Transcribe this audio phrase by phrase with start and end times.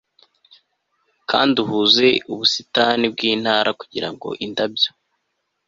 [1.29, 4.89] kandi uhuze ubusitani bwintara kugirango indabyo